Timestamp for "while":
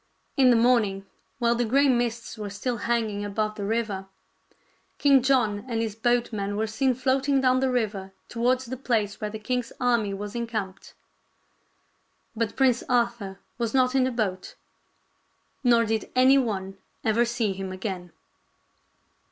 1.37-1.53